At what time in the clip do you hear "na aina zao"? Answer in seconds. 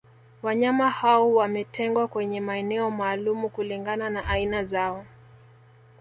4.09-5.05